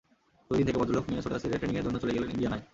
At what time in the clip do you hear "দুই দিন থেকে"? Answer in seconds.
0.47-0.79